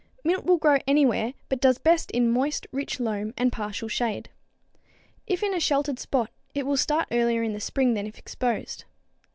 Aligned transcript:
Mint 0.23 0.45
will 0.45 0.57
grow 0.57 0.79
anywhere 0.87 1.35
but 1.47 1.61
does 1.61 1.77
best 1.77 2.09
in 2.09 2.23
a 2.23 2.27
moist, 2.27 2.65
rich 2.71 2.99
loam 2.99 3.35
and 3.37 3.51
partial 3.51 3.87
shade. 3.87 4.29
If 5.27 5.43
in 5.43 5.53
a 5.53 5.59
sheltered 5.59 5.99
spot, 5.99 6.31
it 6.55 6.65
will 6.65 6.75
start 6.77 7.07
earlier 7.11 7.43
in 7.43 7.53
the 7.53 7.59
spring 7.61 7.93
than 7.93 8.07
if 8.07 8.17
exposed. 8.17 8.85